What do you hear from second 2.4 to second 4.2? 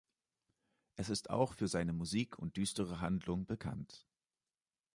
düstere Handlung bekannt.